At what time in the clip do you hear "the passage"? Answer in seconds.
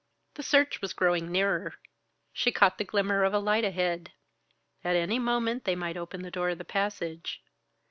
6.57-7.43